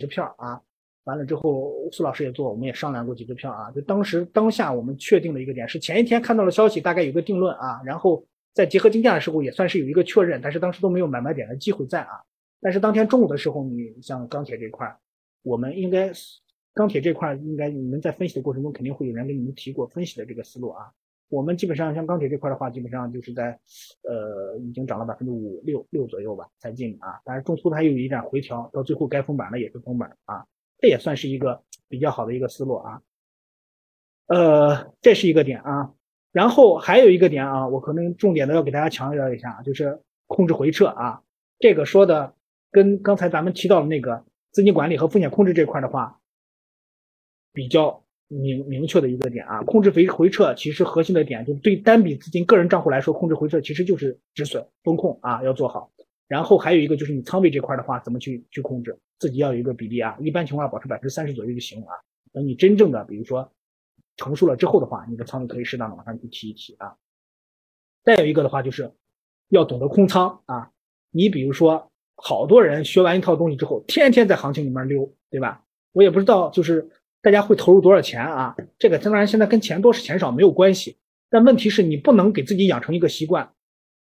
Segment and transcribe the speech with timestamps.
[0.00, 0.60] 支票啊。
[1.04, 3.70] 完了之后，苏老师也做，我们也商量过几支票啊。
[3.70, 12.20] 就当时当下我们确定的一个点是，前一天看到了消息，大概有个定论啊，然后在结合竞价的时候也算是有一个确认，但是当时都没有买卖点的机会在啊。
[12.60, 14.94] 但是当天中午的时候，你像钢铁这块，
[15.42, 16.12] 我们应该
[16.74, 20.90] 钢铁这块应该你们在分析的过程中肯定会有人给你们提过分析的这个思路啊。
[21.30, 23.58] 我们基本上像钢铁这块的话，基本上就是在
[24.02, 27.20] 呃已经涨了百分之五六六左右吧才进啊。
[27.24, 30.44] 但是中途它又有一点回调，到最后该封板了也是封板啊。
[30.78, 33.02] 这也算是一个比较好的一个思路啊，
[34.28, 35.92] 呃，这是一个点啊，
[36.32, 41.22] 然后还有一个点啊，我可能重点的要给大家强调一下，就是控制回撤啊，
[41.58, 42.34] 这个说的
[42.70, 46.18] 跟刚才咱们提到的那个资金管理和风险控制这块的话，
[47.52, 55.90] 比较明明确的一个点啊，控制回回撤其实核心的点就对单笔资金个人账户来说，控制回撤其实就是止损风控啊，要做好。
[56.28, 58.96] 然后还有一个就是你仓位这块的话，怎么去去控制？
[59.18, 61.92] 自己要有一个比例啊，一般情况下保持百分之三十左右就行了啊。
[62.32, 63.50] 等你真正的比如说
[64.16, 66.94] 成熟了之后的话，你的仓位可以适当的往上去提一提啊。
[68.04, 68.92] 再有一个的话就是
[69.48, 70.70] 要懂得空仓啊。
[71.10, 75.64] 你比如说好多人学完一套东西之后，天天在行情里面溜，对吧？
[75.92, 76.88] 我也不知道就是
[77.22, 78.56] 大家会投入多少钱啊。
[78.78, 83.52] 这个当然现在跟钱多是钱少没有关系，但问题是你不能给自己养成一个习惯，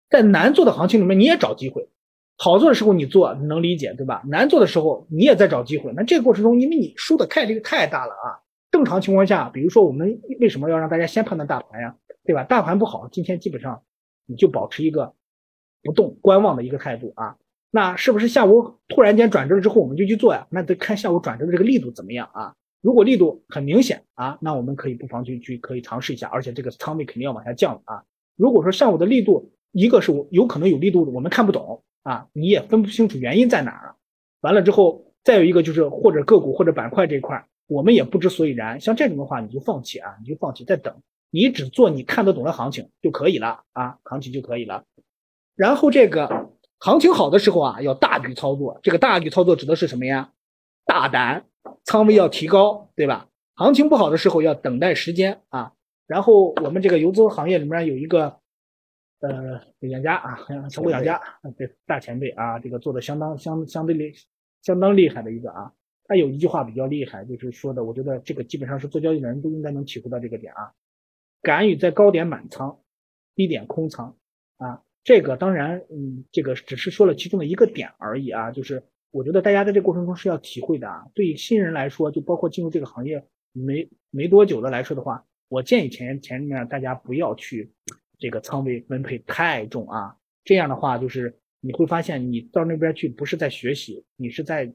[0.09, 1.89] 在难做的行情里面你也找机会。
[2.35, 4.23] 好做的时候你做能理解对吧？
[4.27, 5.93] 难做的时候你也在找机会。
[5.95, 8.41] 那这个过程中，因为你输的概率太大了啊。
[8.71, 11.95] 正常情况下，比如说我们为什么要让大家先判断大盘呀？
[12.25, 12.43] 对吧？
[12.43, 13.83] 大盘不好，今天基本上
[14.25, 15.13] 你就保持一个
[15.83, 17.35] 不动观望的一个态度啊。
[17.69, 20.47] 那是不是下午突然间转折了之后我们就去做呀？
[20.49, 22.55] 那得看下午转折的这个力度怎么样啊。
[22.83, 28.03] 如果力度很明显啊，那我们可以不妨去去可以尝试一下，而且这个仓位肯定要往下降了啊。
[28.35, 31.81] 如果说上午的力度一个是我有可能有力度，我们看不懂。
[32.03, 33.95] 啊，你也分不清楚原因在哪儿，
[34.41, 38.81] 完了之后，再有一个就是或者个股或者板块这一块，我们也不知所以然。
[38.81, 40.93] 像这种的话，你就放弃啊，你就放弃，再等，
[41.31, 44.83] 你只做你看得懂的行情就可以了啊，行情就可以了。
[45.55, 48.77] 然后这个行情好的时候啊，要大举操作。
[48.83, 50.33] 这个大举操作指的是什么呀？
[50.85, 51.45] 大胆，
[51.83, 53.29] 仓位要提高，对吧？
[53.55, 55.73] 行情不好的时候要等待时间啊。
[56.07, 58.39] 然后我们这个游资行业里面有一个。
[59.25, 60.37] 呃，杨家啊，
[60.69, 61.21] 成股杨家，
[61.57, 64.13] 这大前辈啊，这个做的相当相相对厉，
[64.61, 65.71] 相当厉害的一个啊。
[66.03, 70.73] 他有一句话比较厉害，就是说的，我觉得这个基本上是做交易的人都应该能体会到这个点啊。
[71.41, 72.81] 敢于在高点满仓，
[73.33, 74.17] 低点空仓
[74.57, 74.81] 啊。
[75.05, 78.51] 这个当然，嗯，这个只是说了其中的一个点而已啊。
[78.51, 81.05] 就是我觉得大家在这过程中是要体会的啊。
[81.13, 87.71] 对于新人来说，就包括进入这个行业没没多久的来说的话，我建议前前面大家不要去。
[88.19, 90.15] 这个仓位分配太重啊，
[90.45, 94.71] 这样的话就是你会发现你到那边去不是在学习，你是在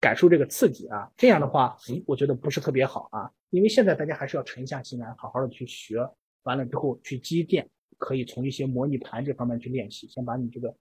[0.00, 1.12] 感受这个刺激啊。
[1.14, 1.76] 这样的话，
[2.06, 3.30] 我觉得不是特别好啊。
[3.50, 5.98] 因为现在大家还是要沉下心来，好好的去学，
[6.44, 7.68] 完了之后去积淀，
[7.98, 10.74] 可以从一些模拟盘这方面去练习，先把你这个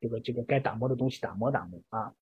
[0.00, 2.12] 这个这个该打磨的东西打磨打磨啊。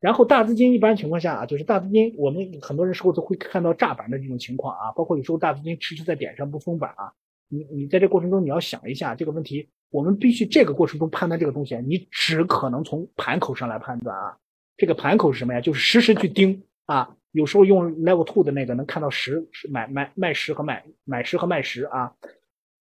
[0.00, 7.12] 然后大资金一般情况下啊，就是大资金，我们很多人时候都会看到炸板的这种情况啊，包括有时候大资金迟迟在点上不封板啊。
[7.48, 14.36] 你你在这过程中你要想一下这个问题，我们必须这个过程中判断这个东西，你只可能从盘口上来判断啊。
[14.76, 15.60] 这个盘口是什么呀？
[15.60, 17.14] 就是实时去盯啊。
[17.32, 22.12] 有时候用 level two 的那个能看到十买买卖十和买买十和卖十啊。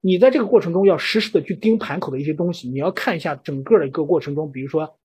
[0.01, 4.97] 你在这个过程中要实时的去盯盘口的一些东西，你要看一下整个的一个过程中，比如说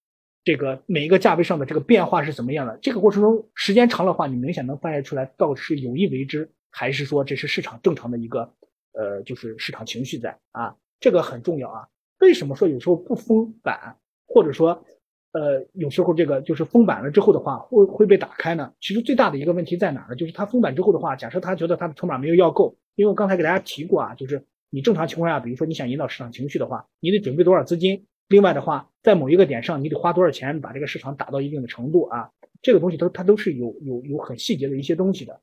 [0.45, 2.79] 这个每一个价位上的这个变化是怎么样的。
[2.81, 8.55] 这个过程中时间长的话，你明显能发现出来到底是有意为之，还是说这是市场正常的一个。
[8.97, 11.89] 呃，就是市场情绪在啊，这个很重要啊。
[12.21, 14.85] 为什么说有时候不封板，或者说，
[15.33, 18.73] 呃，有时候这个就是封板了之后的话，会会被打开呢？
[18.81, 20.15] 其实最大的一个问题在哪呢？
[20.15, 32.31] 就是他封板之后的话，假设他觉得他的筹码没有要够，因为我刚才给大家提过啊，就是你正常情况下，比如说你想引导市场情绪的话，你得准备多少资金，另外的话，在某一个点上你得花多少钱把这个市场打到一定的程度啊，
[32.63, 35.41] 这个东西都它都是有有有很细节的一些东西的。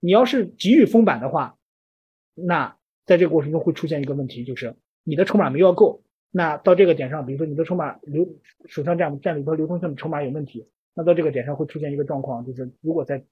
[0.00, 1.56] 你要是急于封板的话，
[2.34, 2.76] 那。
[3.06, 6.02] 在这个过程中会出现一个问题，就是你的筹码没要够。
[6.30, 8.26] 那到这个点上，比如说你的筹码流
[8.64, 13.22] 手上占占里头流通性的筹码有问题，那到这个点上会出现一个状况，就是如果在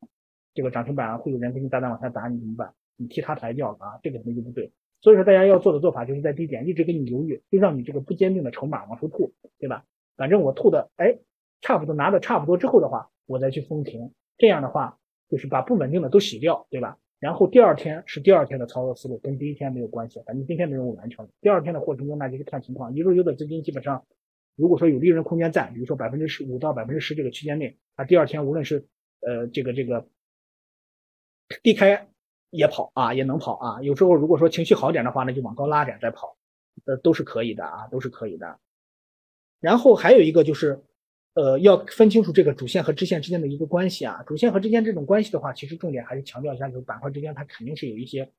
[0.52, 2.75] 这个涨停板啊会有人给你大胆往下打，你怎么办？
[2.99, 4.70] 你替他抬掉了啊，这个肯定就不对。
[5.02, 9.84] 所以说大家要做的做法就是在低点一直给你犹豫，就让你这个不坚定的筹码往出吐，对吧？
[10.16, 11.19] 反正我吐的哎
[11.60, 16.99] 差不多拿的差不多之后的话，我再去封停，这样的话就是把不稳定的都洗掉，对吧？
[17.19, 21.28] 然后第二天是第二天的操作思路，跟第一天没有关系，反正今天的任务完成。
[21.40, 22.94] 第二天的过程中，那就是看情况。
[22.94, 24.04] 一路有的资金基本上，
[24.56, 28.87] 如果说有利润空间在，比如说百分之十五到百分之十这个区间内，它第二天无论是
[29.20, 30.08] 呃，这个这个
[31.62, 32.08] 低开
[32.52, 33.82] 也跑啊，也能跑啊。
[33.82, 36.37] 有时候如果说情绪好点的话，那就往高拉点再跑，
[36.84, 38.58] 呃，都是可以的啊，都是可以的。
[39.58, 40.82] 然后还有一个就是，
[41.34, 44.22] 呃，要分清楚这个主线和支线之间的一个关系啊。
[44.26, 48.31] 主线和支线这种关系的话，其实重点还是强调一下，就是板块之间它肯定是有一些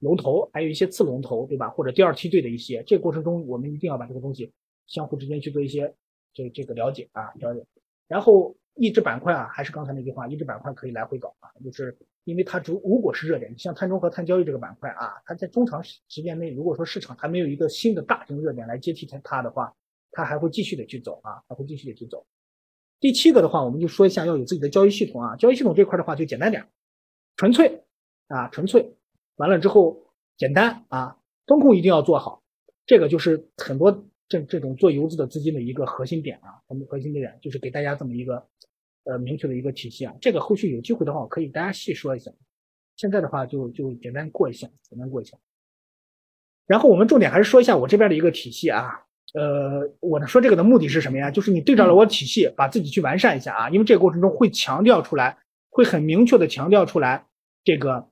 [0.00, 1.70] 龙头，还有一些次龙头，对吧？
[1.70, 4.52] 或者第二梯队的一些，这个过程中我们一定要把这个东西
[4.86, 5.94] 相互之间去做一些
[6.32, 7.64] 这这个了解啊，了解。
[8.08, 19.74] 然后一只板块啊，还是刚才那句话，一只板块可以来回搞啊，就是因为它如如果是热点，像碳中和、碳交易这个板块啊，它在中长时间内，如果说市场还没有一个新的大型热点来接替它它的话。
[20.16, 22.24] 它还会继续的去走啊，还会继续的去走。
[23.00, 25.34] 第七个的话，我们就说一下要有自己的交易系统啊。
[25.34, 26.68] 交易系统这块的话就简单点，
[27.34, 27.82] 纯粹
[28.28, 28.94] 啊，纯粹。
[29.34, 30.04] 完了之后
[30.36, 31.18] 简单啊，
[31.48, 32.44] 风控一定要做好。
[32.86, 38.46] 这个就是很多这这种做游资的资金的一个核心点啊，我们核心点就是给大家这么一个
[39.04, 40.14] 呃明确的一个体系啊。
[40.20, 42.30] 这个后续有机会的话，我可以大家细说一下。
[42.96, 45.36] 现在的话就就简单过一下，简单过一下。
[46.66, 49.00] 然后我们重点还是说一下我这边的一个体系啊。
[49.34, 51.28] 呃，我说这个的目的是什么呀？
[51.28, 55.36] 就是你对照了我的体系，把自己去完善一下啊，因为这个过程中会强调出来，
[55.70, 57.26] 会很明确的强调出来
[57.64, 58.08] 这个，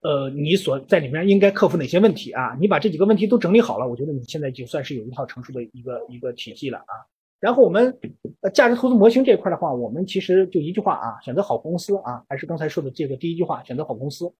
[0.00, 2.56] 呃，你所在里面应该克服哪些问题啊？
[2.58, 6.94] 你把这几个问题都整理好了，我觉得你现在就算是有一套成熟的一个一个体系了啊。
[7.40, 7.96] 然后我们
[8.40, 14.32] 呃价值投资模型这一块的话，我们其实就一句话啊，选择好公司啊，还是刚才说的这个第一句话，选择好公司。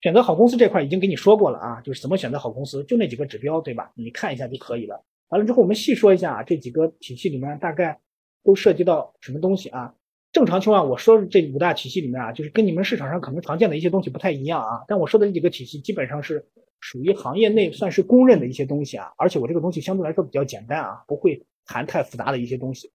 [0.00, 3.92] 选择好公司这块已经给你说过了啊，就是怎么选择好公司，就那几个指标，对吧？
[3.94, 5.04] 你看一下就可以了。
[5.28, 8.00] 完了之后，我们细说一下啊，这几个体系里面大概
[8.42, 9.94] 都涉及到什么东西啊？
[10.32, 14.82] 正常情况，我说这五大体系里面啊，就是跟你们市场上可能常见的一些东西不太一样啊。
[14.88, 16.42] 但我说的这几个体系基本上是
[16.80, 22.90] 属于行业内算是公认的一些东西啊，而且我这个东西相对来说比较简单啊，不会谈太复杂的一些东西。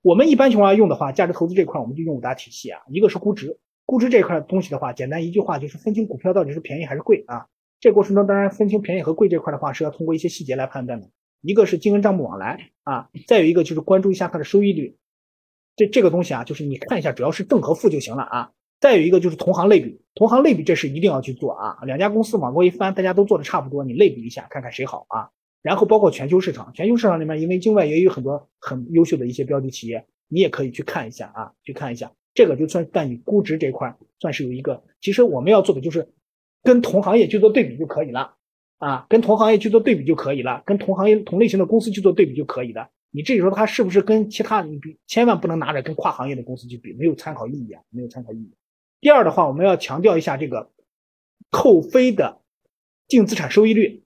[0.00, 3.58] 我们一般情况下用的话，价值投资这块我们就用五大体系啊，一个是估值。
[3.84, 7.46] 估值这块东西的话，简单一句话就是分清股票到底是便宜还是贵啊。
[7.80, 11.10] 这过程中当然分清便宜和贵这块的话是要通过一些细节来判断的。
[11.42, 14.96] 一个是经营账目往来啊，再有一个就是关注一下它的收益率。
[15.76, 18.50] 这这个东西啊，就是你看一下，主要是正和负就行了啊。
[18.80, 21.78] 再有一个就是同行类比，同行类比这是一定要去做啊。
[21.84, 25.30] 两家公司往过一翻，大家都做的差不多，你类比一下，看看谁好啊。
[25.62, 32.12] 然后包括全球市场，全球市场里面因为境外也有很多很优秀的一些标的企业，你也可以去看一下啊，去看一下。
[32.34, 36.08] 这个就算在你估值这块算是有一个，其实我们要做的就是
[36.62, 38.36] 跟同行业去做对比就可以了
[38.78, 42.88] 啊，跟同行业去做对比就可以了，跟同行业同类型的公司去做对比就可以了。
[43.10, 48.52] 你至于说它是不是跟其他，你比千万不能拿着跟跨行业的公司去比，没有参考意义啊，没有参考意义。
[49.00, 50.70] 第二的话，我们要强调一下这个
[51.50, 52.40] 扣非的
[53.08, 54.04] 净资产收益率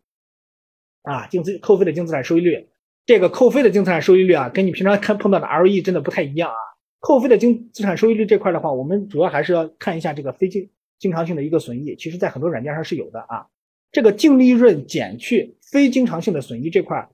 [1.02, 2.68] 啊，净资扣非的净资产收益率，
[3.06, 6.56] 这个扣非的净资产收益率啊，跟你平常看碰到的 ROE 真的不太一样啊。
[7.00, 13.46] 扣非的净资产收益率这块的话，我们主要还是要看一下这个非经经常性的一个损益，其实在很多软件上是有的啊。
[13.90, 17.08] 这个净利润减去非经常性的损益这块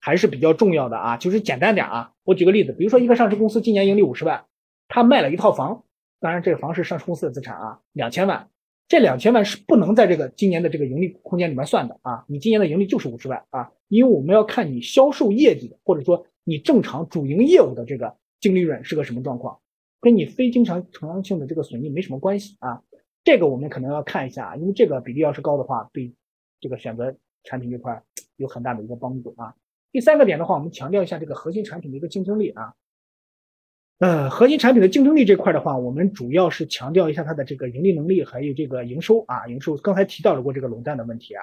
[0.00, 1.16] 还是比较重要的啊。
[1.16, 4.44] 就是简单点啊，我举个例子，比如说一个上市公司今年盈利五十万，
[4.86, 5.82] 他卖了一套房，
[6.20, 8.48] 当然这个房是上市公司的资产啊，两千万，
[8.88, 12.24] 这两千万是不能在这个今年的这个盈利空间里面算的啊。
[12.28, 18.16] 你今年的盈利就是五十万啊，因为我们要看你销售业绩或者说你正常主营业务的这个。
[18.40, 19.58] 净利润是个什么状况？
[20.02, 22.82] 跟你非经常成长性的这个损益没什么关系啊。
[23.22, 26.12] 这个我们可能要看一下，因为这个比例要是高的话，对
[26.60, 28.02] 这个选择产品这块
[28.36, 29.54] 有很大的一个帮助啊。
[29.92, 32.74] 第三个点的话，我们强调一下这个核心产品的一个竞争力啊。
[33.98, 39.76] 呃，核心产品的竞争力这块的话，我们主要是强调一下它的这个盈利能力，还有这个营收啊，营收。
[39.76, 41.42] 刚才提到了过这个垄断的问题啊。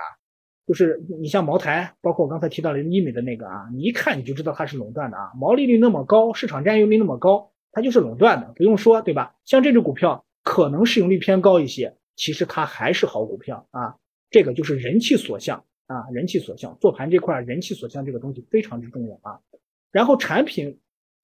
[0.68, 9.36] 就是你像茅台，包括我刚才提到的医美的那个啊，你一看你就知道它是垄断的啊，毛利率那么高，市场占有率那么高，它就是垄断的，不用说对吧？
[9.44, 13.96] 像这只股票可能市盈率偏高一些，其实它还是好股票啊，
[14.30, 19.40] 这个就是人气所向啊，人气所向，做盘这块人气所向这个东西非常之重要啊。
[19.92, 20.80] 然后产品，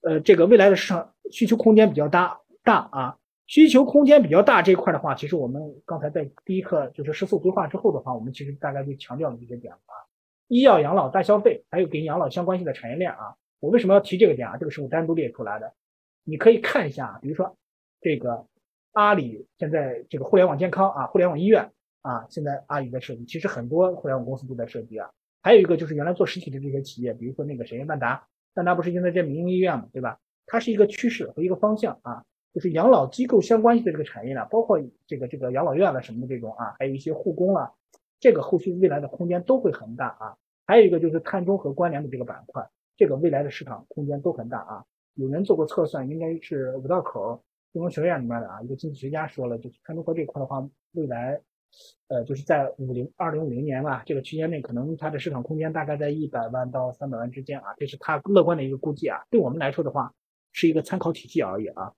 [0.08, 3.18] 呃，这个未来的市场需求空间比较大大啊。
[3.46, 9.92] 需求空间比较大这一块的话，其实我们刚才在第一课就是十四规划之后的话，我们其实大概就强调了这些点啊，
[10.46, 13.36] 医药、养老、大消费，还有跟养老相关性的产业链啊。
[13.60, 14.56] 我为什么要提这个点啊？
[14.56, 15.74] 这个是我单独列出来的，
[16.24, 17.54] 你可以看一下，比如说
[18.00, 18.46] 这个
[18.92, 25.10] 阿里现在这个互联网健康啊，互联网医院啊，现在阿里在设计，其实很多互联网公司都在设计啊。
[25.42, 28.26] 还有一个就是原来做实体的这些企业，比如说那个谁万达，
[28.58, 30.18] 但它不是现在建民营医院嘛，对吧？
[30.46, 32.24] 它是一个趋势和一个方向啊。
[32.52, 37.72] 就是养老机构相关系的这个产业呢，包括这个这个养老院了什么的这种啊，还有一些护工了，
[38.18, 40.36] 这个后续未来的空间都会很大啊。
[40.66, 44.84] 还有一个就是碳中和关联的这个板块，这个未来的市场空间都很大啊。
[45.14, 47.40] 有人做过测算，应该是五道口
[47.72, 51.40] 金融学院里面的啊，一个经济学家说了，就是碳中和这块的话，未来，
[52.08, 59.18] 呃，就是在五零二零五零年吧这个区间内，可能它的市场空间大概在一百万到三百万之间啊，这是他乐观的一个估计啊。
[59.30, 60.14] 对我们来说的话，
[60.52, 61.92] 是一个参考体系而已啊。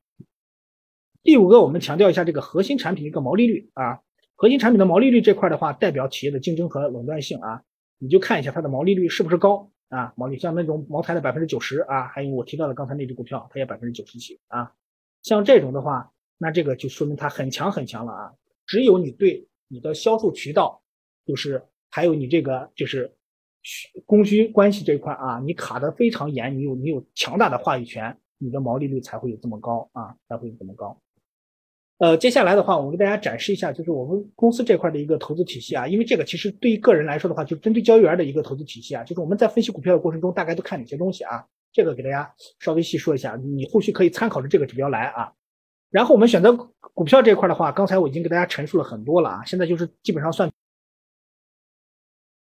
[1.23, 4.00] 第五个，我们强调一下这个核心产品一个毛利率啊，
[4.35, 7.62] 核心产品的毛利率这块的话，代表企业的竞争和垄断性啊，
[7.99, 9.71] 你就看一下它的毛利率是不是高。
[9.91, 14.73] 啊，毛利像那种茅台的百分之九十啊，还有我提到的刚才那只股票，它也百分之九十几啊。
[15.25, 18.33] 像这种的话，那这个就说明它很强很强了啊。
[18.67, 20.83] 只有你对你的销售渠道，
[21.25, 23.11] 就是还有你这个就是
[24.05, 31.00] 供需关系这一块啊，你卡的非常严，你有你有强大的话语权，你的毛利率才会有这么高啊，才会有这么高。
[31.99, 35.87] 呃，接下来的话，我给大家展示一下，就是我们公司这块的一个投资体系啊。
[35.87, 39.05] 因为这个其实对于个人来说的话，就针对交易员的一个投资体系啊。
[39.05, 41.47] 就是我们在分析股票的过程中，大概都看哪些东西啊？
[41.71, 45.31] 这个给大家稍微细说一下，你后续可以参考着这个指标来啊。
[45.90, 46.52] 然后我们选择
[46.94, 50.50] 股票这块的话，刚才我已经给大家陈述了很多了啊，现在就是基本上算。